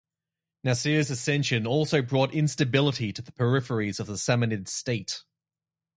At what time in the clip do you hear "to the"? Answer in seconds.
3.13-3.31